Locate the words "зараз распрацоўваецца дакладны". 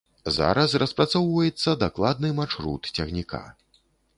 0.37-2.33